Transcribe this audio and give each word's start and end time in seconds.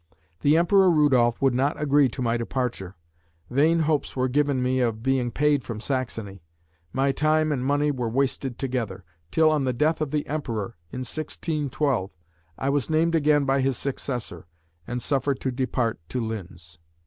The 0.39 0.57
Emperor 0.57 0.89
Rudolph 0.89 1.39
would 1.43 1.53
not 1.53 1.79
agree 1.79 2.09
to 2.09 2.23
my 2.23 2.35
departure; 2.35 2.95
vain 3.51 3.81
hopes 3.81 4.15
were 4.15 4.27
given 4.27 4.59
me 4.63 4.79
of 4.79 5.03
being 5.03 5.29
paid 5.29 5.63
from 5.63 5.79
Saxony; 5.79 6.41
my 6.91 7.11
time 7.11 7.51
and 7.51 7.63
money 7.63 7.91
were 7.91 8.09
wasted 8.09 8.57
together, 8.57 9.05
till 9.29 9.51
on 9.51 9.63
the 9.63 9.73
death 9.73 10.01
of 10.01 10.09
the 10.09 10.25
Emperor 10.25 10.75
in 10.91 11.01
1612, 11.01 12.09
I 12.57 12.67
was 12.69 12.89
named 12.89 13.13
again 13.13 13.45
by 13.45 13.61
his 13.61 13.77
successor, 13.77 14.47
and 14.87 15.03
suffered 15.03 15.39
to 15.41 15.51
depart 15.51 15.99
to 16.09 16.19
Linz." 16.19 16.79